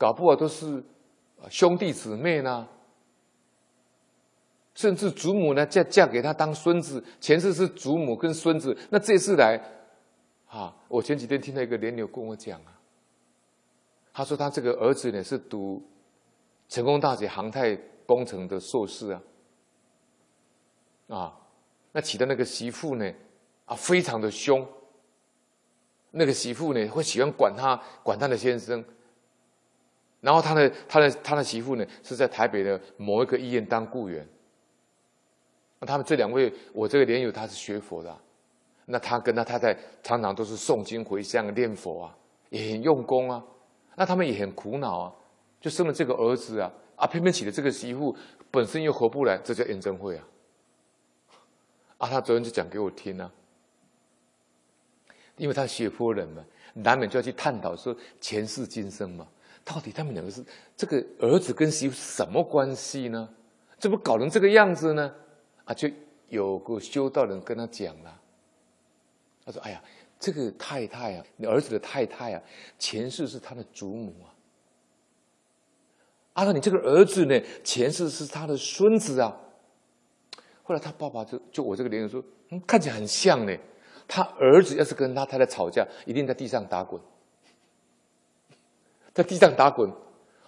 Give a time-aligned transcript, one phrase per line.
[0.00, 0.82] 搞不好都是
[1.50, 2.66] 兄弟姊妹呢，
[4.74, 9.60] 甚至祖母呢嫁嫁给他当孙子，前世是祖母跟孙子，那这次来，
[10.46, 12.80] 啊，我前几天听到一个连友跟我讲啊，
[14.14, 15.86] 他说他这个儿子呢是读
[16.66, 17.76] 成功大学航太
[18.06, 19.22] 工程的硕士啊，
[21.08, 21.38] 啊，
[21.92, 23.12] 那娶的那个媳妇呢，
[23.66, 24.66] 啊，非常的凶，
[26.12, 28.82] 那个媳妇呢会喜欢管他，管他的先生。
[30.20, 34.26] 然后他的他的他的媳妇呢，是在台北的某一个医院当雇员。
[35.78, 38.14] 那他们这两位，我这个莲友他是学佛的，
[38.84, 42.16] 那他跟他太太常常都是诵经回向念佛啊，
[42.50, 43.42] 也很用功啊。
[43.96, 45.12] 那他们也很苦恼啊，
[45.58, 48.14] 就生了这个儿子啊，啊偏偏娶的这个媳妇
[48.50, 50.28] 本身又合不来，这叫验证会啊。
[51.96, 53.32] 啊，他昨天就讲给我听啊，
[55.36, 59.26] 因为他学佛人嘛，难免就要去探讨说前世今生嘛。
[59.64, 60.44] 到底他们两个是
[60.76, 63.28] 这个儿子跟媳妇什么关系呢？
[63.78, 65.14] 怎么搞成这个样子呢？
[65.64, 65.88] 啊，就
[66.28, 68.20] 有个修道人跟他讲了，
[69.44, 69.82] 他说：“哎呀，
[70.18, 72.42] 这个太太啊，你儿子的太太啊，
[72.78, 74.28] 前世是他的祖母啊。
[76.34, 79.36] 啊，那你这个儿子呢，前世是他的孙子啊。
[80.62, 83.56] 后来他爸爸就就我这个莲友说，嗯，看起来很像呢。
[84.06, 87.00] 他儿子要是跟他太太吵架，一定在地上打滚。”
[89.12, 89.90] 在地上打滚，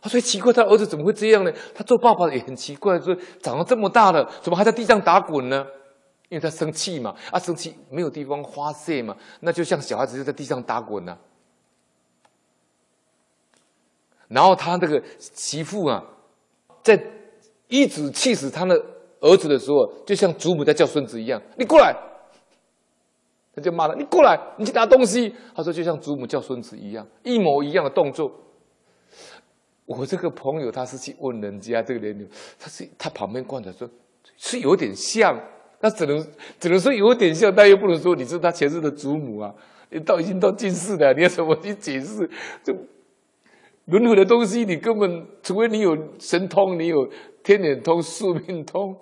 [0.00, 1.52] 他说奇怪，他儿子怎么会这样呢？
[1.74, 5.66] 他做爸爸也很奇怪，说长了这么大了，怎么还在地上打滚呢？
[6.28, 11.18] 因为他生气嘛，啊，生气没有地方发泄嘛，那就像小孩子就在地上打滚呢、
[14.28, 16.02] 然后他那个媳妇啊，
[16.82, 16.98] 在
[17.68, 18.74] 一直气死他的
[19.20, 21.94] 儿子的时候，就像祖母在叫孙子一样，你过来，
[23.54, 25.34] 他就骂他，你过来，你去拿东西。
[25.54, 28.32] 他说就像祖母叫孙子一样，一模一样的动作。
[29.84, 32.28] 我这个朋友他是去问人家这个人，
[32.58, 33.88] 他是他旁边观察说，
[34.36, 35.38] 是有点像，
[35.80, 36.24] 那只能
[36.58, 39.52] 只能说有点像，但又不能说你是他前世的祖母啊，
[39.90, 42.30] 你到已经到今世了，你要怎么去解释？
[42.62, 42.74] 就
[43.86, 47.06] 轮回的东西，你根本除非你有神通，你有
[47.42, 48.96] 天眼通、宿命通、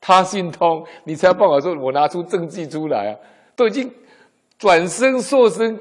[0.00, 3.18] 他心通，你才有办法说，我拿出证据出来啊，
[3.54, 3.88] 都已经
[4.58, 5.78] 转生受生，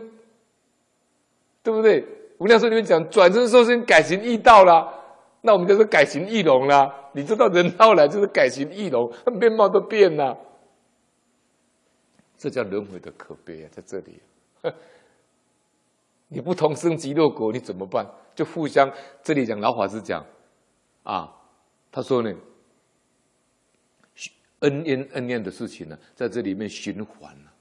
[1.63, 2.05] 对不对？
[2.41, 4.91] 无量寿里面讲转生受身改行易道啦，
[5.41, 6.91] 那我们就是改行易容啦。
[7.13, 10.35] 你知道人到来就是改行易容，他面貌都变了，
[12.35, 13.69] 这叫轮回的可悲啊！
[13.71, 14.19] 在这里，
[16.29, 18.03] 你不同生极乐国，你怎么办？
[18.33, 18.91] 就互相
[19.21, 20.25] 这里讲老法师讲
[21.03, 21.31] 啊，
[21.91, 22.33] 他说呢，
[24.61, 27.51] 恩怨恩怨的事情呢，在这里面循环了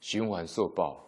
[0.00, 1.02] 循环受报。